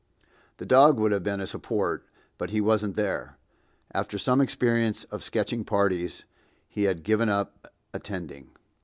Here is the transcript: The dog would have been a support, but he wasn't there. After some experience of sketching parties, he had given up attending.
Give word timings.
The 0.57 0.65
dog 0.65 0.97
would 0.97 1.11
have 1.11 1.21
been 1.21 1.39
a 1.39 1.45
support, 1.45 2.03
but 2.39 2.49
he 2.49 2.59
wasn't 2.59 2.95
there. 2.95 3.37
After 3.93 4.17
some 4.17 4.41
experience 4.41 5.03
of 5.11 5.23
sketching 5.23 5.63
parties, 5.63 6.25
he 6.67 6.85
had 6.85 7.03
given 7.03 7.29
up 7.29 7.69
attending. 7.93 8.49